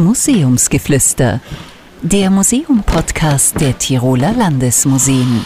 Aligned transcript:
Museumsgeflüster, 0.00 1.40
der 2.00 2.30
Museum-Podcast 2.30 3.60
der 3.60 3.76
Tiroler 3.76 4.32
Landesmuseen. 4.32 5.44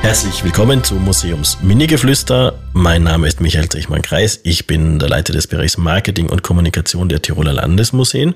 Herzlich 0.00 0.44
willkommen 0.44 0.84
zu 0.84 0.94
Museums 0.94 1.58
Minigeflüster. 1.60 2.54
Mein 2.72 3.02
Name 3.02 3.26
ist 3.26 3.40
Michael 3.40 3.68
Zechmann-Kreis. 3.68 4.40
Ich 4.44 4.68
bin 4.68 5.00
der 5.00 5.08
Leiter 5.08 5.32
des 5.32 5.48
Bereichs 5.48 5.76
Marketing 5.76 6.28
und 6.28 6.44
Kommunikation 6.44 7.08
der 7.08 7.22
Tiroler 7.22 7.52
Landesmuseen. 7.52 8.34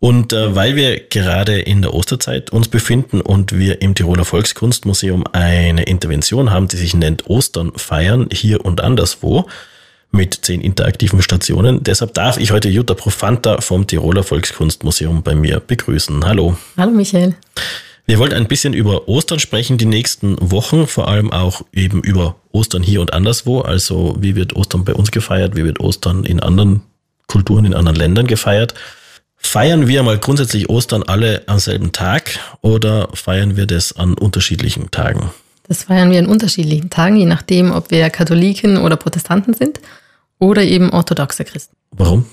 Und 0.00 0.32
äh, 0.32 0.56
weil 0.56 0.74
wir 0.74 0.98
gerade 0.98 1.60
in 1.60 1.82
der 1.82 1.92
Osterzeit 1.92 2.50
uns 2.50 2.68
befinden 2.68 3.20
und 3.20 3.56
wir 3.56 3.82
im 3.82 3.94
Tiroler 3.94 4.24
Volkskunstmuseum 4.24 5.24
eine 5.32 5.82
Intervention 5.82 6.50
haben, 6.50 6.68
die 6.68 6.76
sich 6.76 6.94
nennt 6.94 7.28
Ostern 7.28 7.72
feiern, 7.76 8.28
hier 8.32 8.64
und 8.64 8.80
anderswo, 8.80 9.46
mit 10.12 10.34
zehn 10.34 10.60
interaktiven 10.60 11.22
Stationen. 11.22 11.82
Deshalb 11.82 12.14
darf 12.14 12.36
ich 12.36 12.52
heute 12.52 12.68
Jutta 12.68 12.94
Profanta 12.94 13.60
vom 13.60 13.86
Tiroler 13.86 14.22
Volkskunstmuseum 14.22 15.22
bei 15.22 15.34
mir 15.34 15.60
begrüßen. 15.60 16.24
Hallo. 16.24 16.56
Hallo 16.76 16.92
Michael. 16.92 17.34
Wir 18.04 18.18
wollten 18.18 18.34
ein 18.34 18.46
bisschen 18.46 18.74
über 18.74 19.08
Ostern 19.08 19.38
sprechen 19.38 19.78
die 19.78 19.86
nächsten 19.86 20.36
Wochen, 20.40 20.86
vor 20.86 21.08
allem 21.08 21.32
auch 21.32 21.62
eben 21.72 22.02
über 22.02 22.36
Ostern 22.50 22.82
hier 22.82 23.00
und 23.00 23.12
anderswo. 23.12 23.60
Also 23.60 24.16
wie 24.20 24.36
wird 24.36 24.54
Ostern 24.54 24.84
bei 24.84 24.92
uns 24.92 25.10
gefeiert, 25.10 25.56
wie 25.56 25.64
wird 25.64 25.80
Ostern 25.80 26.24
in 26.24 26.40
anderen 26.40 26.82
Kulturen, 27.26 27.64
in 27.64 27.74
anderen 27.74 27.96
Ländern 27.96 28.26
gefeiert. 28.26 28.74
Feiern 29.36 29.88
wir 29.88 30.02
mal 30.02 30.18
grundsätzlich 30.18 30.68
Ostern 30.68 31.02
alle 31.02 31.42
am 31.46 31.58
selben 31.58 31.92
Tag 31.92 32.38
oder 32.60 33.08
feiern 33.14 33.56
wir 33.56 33.66
das 33.66 33.96
an 33.96 34.14
unterschiedlichen 34.14 34.90
Tagen? 34.90 35.30
Das 35.68 35.84
feiern 35.84 36.10
wir 36.10 36.18
an 36.18 36.26
unterschiedlichen 36.26 36.90
Tagen, 36.90 37.16
je 37.16 37.24
nachdem, 37.24 37.72
ob 37.72 37.90
wir 37.90 38.10
Katholiken 38.10 38.76
oder 38.76 38.96
Protestanten 38.96 39.54
sind 39.54 39.80
oder 40.42 40.64
eben 40.64 40.90
orthodoxe 40.90 41.44
Christen. 41.44 41.76
Warum? 41.92 42.26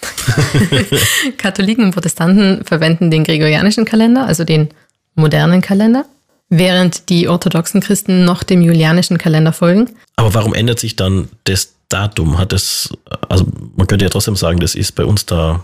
Katholiken 1.36 1.84
und 1.84 1.90
Protestanten 1.90 2.64
verwenden 2.64 3.10
den 3.10 3.22
gregorianischen 3.22 3.84
Kalender, 3.84 4.26
also 4.26 4.44
den 4.44 4.70
modernen 5.14 5.60
Kalender, 5.60 6.06
während 6.48 7.10
die 7.10 7.28
orthodoxen 7.28 7.82
Christen 7.82 8.24
noch 8.24 8.44
dem 8.44 8.62
julianischen 8.62 9.18
Kalender 9.18 9.52
folgen. 9.52 9.90
Aber 10.16 10.32
warum 10.32 10.54
ändert 10.54 10.80
sich 10.80 10.96
dann 10.96 11.28
das 11.44 11.74
Datum? 11.90 12.38
Hat 12.38 12.54
es, 12.54 12.88
also 13.28 13.46
man 13.76 13.86
könnte 13.86 14.06
ja 14.06 14.08
trotzdem 14.08 14.36
sagen, 14.36 14.58
das 14.58 14.74
ist 14.74 14.92
bei 14.92 15.04
uns 15.04 15.26
der 15.26 15.62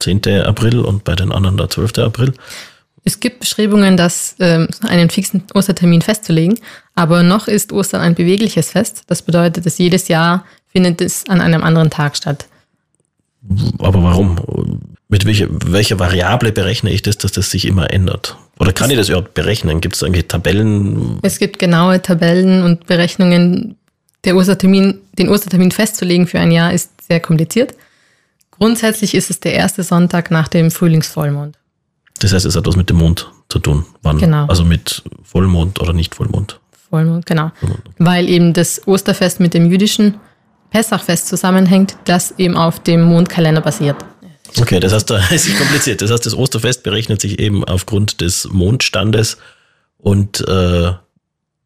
10. 0.00 0.26
April 0.42 0.80
und 0.80 1.04
bei 1.04 1.14
den 1.14 1.32
anderen 1.32 1.56
der 1.56 1.70
12. 1.70 1.98
April. 2.00 2.34
Es 3.02 3.20
gibt 3.20 3.40
Bestrebungen, 3.40 3.96
das 3.96 4.36
ähm, 4.40 4.68
einen 4.82 5.08
fixen 5.08 5.44
Ostertermin 5.54 6.02
festzulegen, 6.02 6.58
aber 6.94 7.22
noch 7.22 7.48
ist 7.48 7.72
Ostern 7.72 8.02
ein 8.02 8.14
bewegliches 8.14 8.72
Fest. 8.72 9.04
Das 9.06 9.22
bedeutet, 9.22 9.64
dass 9.64 9.78
jedes 9.78 10.08
Jahr 10.08 10.44
findet 10.74 11.00
es 11.00 11.24
an 11.28 11.40
einem 11.40 11.62
anderen 11.62 11.90
Tag 11.90 12.16
statt. 12.16 12.46
Aber 13.78 14.02
warum? 14.02 14.80
Mit 15.08 15.26
welcher, 15.26 15.48
welcher 15.50 15.98
Variable 15.98 16.50
berechne 16.50 16.90
ich 16.90 17.02
das, 17.02 17.18
dass 17.18 17.32
das 17.32 17.50
sich 17.50 17.66
immer 17.66 17.90
ändert? 17.90 18.36
Oder 18.58 18.72
kann 18.72 18.90
ich 18.90 18.96
das 18.96 19.08
überhaupt 19.08 19.34
berechnen? 19.34 19.80
Gibt 19.80 19.96
es 19.96 20.02
eigentlich 20.02 20.26
Tabellen? 20.28 21.18
Es 21.22 21.38
gibt 21.38 21.58
genaue 21.58 22.00
Tabellen 22.00 22.62
und 22.62 22.86
Berechnungen. 22.86 23.76
Der 24.24 24.36
Ostertermin, 24.36 25.00
den 25.18 25.28
Ostertermin 25.28 25.70
festzulegen 25.70 26.26
für 26.26 26.40
ein 26.40 26.50
Jahr 26.50 26.72
ist 26.72 26.90
sehr 27.06 27.20
kompliziert. 27.20 27.74
Grundsätzlich 28.50 29.14
ist 29.14 29.30
es 29.30 29.40
der 29.40 29.54
erste 29.54 29.82
Sonntag 29.82 30.30
nach 30.30 30.48
dem 30.48 30.70
Frühlingsvollmond. 30.70 31.56
Das 32.20 32.32
heißt, 32.32 32.46
es 32.46 32.56
hat 32.56 32.66
was 32.66 32.76
mit 32.76 32.88
dem 32.88 32.96
Mond 32.96 33.30
zu 33.48 33.58
tun. 33.58 33.84
Wann? 34.02 34.18
Genau. 34.18 34.46
Also 34.46 34.64
mit 34.64 35.02
Vollmond 35.22 35.80
oder 35.80 35.92
nicht 35.92 36.14
Vollmond. 36.14 36.60
Vollmond, 36.88 37.26
genau. 37.26 37.50
Weil 37.98 38.28
eben 38.28 38.52
das 38.52 38.86
Osterfest 38.86 39.40
mit 39.40 39.52
dem 39.52 39.70
jüdischen 39.70 40.14
Pessachfest 40.74 41.28
zusammenhängt, 41.28 41.96
das 42.04 42.34
eben 42.36 42.56
auf 42.56 42.80
dem 42.80 43.02
Mondkalender 43.02 43.60
basiert. 43.60 43.96
Okay, 44.58 44.80
das 44.80 44.92
heißt, 44.92 45.08
da 45.08 45.18
ist 45.30 45.46
es 45.46 45.56
kompliziert. 45.56 46.02
Das 46.02 46.10
heißt, 46.10 46.26
das 46.26 46.36
Osterfest 46.36 46.82
berechnet 46.82 47.20
sich 47.20 47.38
eben 47.38 47.64
aufgrund 47.64 48.20
des 48.20 48.48
Mondstandes 48.50 49.38
und 49.98 50.40
äh, 50.48 50.90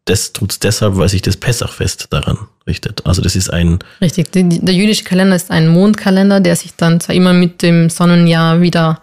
das 0.04 0.34
tut 0.34 0.52
es 0.52 0.58
deshalb, 0.58 0.98
weil 0.98 1.08
sich 1.08 1.22
das 1.22 1.38
Pessachfest 1.38 2.08
daran 2.10 2.36
richtet. 2.66 3.06
Also 3.06 3.22
das 3.22 3.34
ist 3.34 3.50
ein... 3.50 3.78
Richtig, 4.02 4.30
die, 4.30 4.46
der 4.46 4.74
jüdische 4.74 5.04
Kalender 5.04 5.36
ist 5.36 5.50
ein 5.50 5.68
Mondkalender, 5.68 6.40
der 6.40 6.54
sich 6.54 6.74
dann 6.76 7.00
zwar 7.00 7.14
immer 7.14 7.32
mit 7.32 7.62
dem 7.62 7.88
Sonnenjahr 7.88 8.60
wieder 8.60 9.00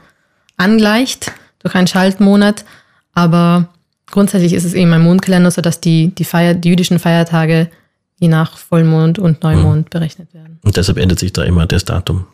angleicht 0.55 1.31
durch 1.63 1.73
einen 1.73 1.87
Schaltmonat, 1.87 2.63
aber 3.15 3.69
grundsätzlich 4.11 4.53
ist 4.53 4.65
es 4.65 4.75
eben 4.75 4.93
ein 4.93 5.01
Mondkalender, 5.01 5.49
sodass 5.49 5.81
die, 5.81 6.13
die, 6.13 6.25
Feier, 6.25 6.53
die 6.53 6.69
jüdischen 6.69 6.99
Feiertage 6.99 7.71
je 8.17 8.27
nach 8.27 8.57
Vollmond 8.57 9.19
und 9.19 9.43
Neumond 9.43 9.85
mhm. 9.85 9.89
berechnet 9.89 10.33
werden. 10.33 10.59
Und 10.63 10.77
deshalb 10.77 10.97
ändert 10.97 11.19
sich 11.19 11.33
da 11.33 11.43
immer 11.43 11.65
das 11.65 11.85
Datum. 11.85 12.27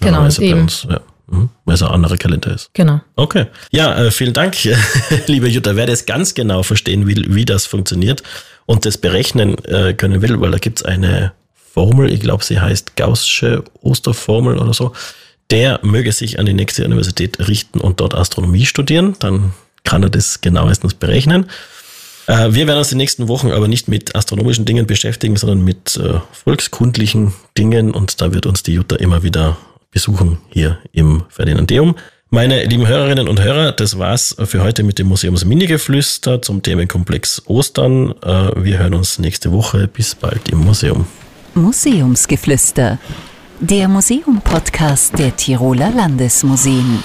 Genau, 0.00 0.26
eben. 0.28 0.62
Uns, 0.62 0.86
ja. 0.88 1.00
Mhm. 1.30 1.50
Weil 1.64 1.74
es 1.74 1.82
ein 1.82 1.88
anderer 1.88 2.16
Kalender 2.16 2.54
ist. 2.54 2.70
Genau. 2.72 3.00
Okay. 3.16 3.46
Ja, 3.70 3.96
äh, 3.98 4.10
vielen 4.10 4.32
Dank, 4.32 4.56
liebe 5.26 5.48
Jutta. 5.48 5.76
Wer 5.76 5.86
das 5.86 6.06
ganz 6.06 6.34
genau 6.34 6.62
verstehen 6.62 7.06
will, 7.06 7.34
wie 7.34 7.44
das 7.44 7.66
funktioniert 7.66 8.22
und 8.66 8.86
das 8.86 8.98
berechnen 8.98 9.62
äh, 9.64 9.94
können 9.94 10.22
will, 10.22 10.40
weil 10.40 10.50
da 10.50 10.58
gibt's 10.58 10.82
eine 10.82 11.32
Formel, 11.54 12.10
ich 12.10 12.20
glaube, 12.20 12.44
sie 12.44 12.60
heißt 12.60 12.96
Gaußsche 12.96 13.62
Osterformel 13.82 14.58
oder 14.58 14.72
so, 14.72 14.92
der 15.50 15.80
möge 15.82 16.12
sich 16.12 16.38
an 16.38 16.46
die 16.46 16.54
nächste 16.54 16.84
Universität 16.84 17.38
richten 17.46 17.80
und 17.80 18.00
dort 18.00 18.14
Astronomie 18.14 18.66
studieren. 18.66 19.16
Dann 19.18 19.52
kann 19.84 20.02
er 20.02 20.10
das 20.10 20.40
genauestens 20.40 20.94
berechnen. 20.94 21.46
Äh, 22.28 22.52
Wir 22.52 22.66
werden 22.68 22.78
uns 22.78 22.90
die 22.90 22.94
nächsten 22.94 23.26
Wochen 23.26 23.50
aber 23.50 23.66
nicht 23.66 23.88
mit 23.88 24.14
astronomischen 24.14 24.64
Dingen 24.64 24.86
beschäftigen, 24.86 25.36
sondern 25.36 25.64
mit 25.64 25.96
äh, 25.96 26.20
volkskundlichen 26.30 27.32
Dingen 27.56 27.92
und 27.92 28.20
da 28.20 28.32
wird 28.32 28.46
uns 28.46 28.62
die 28.62 28.74
Jutta 28.74 28.96
immer 28.96 29.22
wieder 29.24 29.56
besuchen 29.90 30.38
hier 30.50 30.78
im 30.92 31.24
Ferdinandeum. 31.30 31.96
Meine 32.30 32.62
lieben 32.64 32.86
Hörerinnen 32.86 33.26
und 33.26 33.40
Hörer, 33.40 33.72
das 33.72 33.98
war's 33.98 34.36
für 34.44 34.62
heute 34.62 34.82
mit 34.82 34.98
dem 34.98 35.06
Museums 35.08 35.46
Minigeflüster 35.46 36.42
zum 36.42 36.62
Themenkomplex 36.62 37.42
Ostern. 37.46 38.12
Äh, 38.22 38.50
Wir 38.62 38.78
hören 38.78 38.92
uns 38.94 39.18
nächste 39.18 39.50
Woche. 39.50 39.88
Bis 39.88 40.14
bald 40.14 40.50
im 40.50 40.58
Museum. 40.58 41.06
Museumsgeflüster, 41.54 42.98
der 43.60 43.88
Museum-Podcast 43.88 45.18
der 45.18 45.34
Tiroler 45.34 45.90
Landesmuseen. 45.90 47.02